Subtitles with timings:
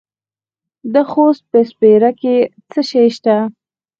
[0.93, 2.35] د خوست په سپیره کې
[2.71, 3.37] څه شی شته؟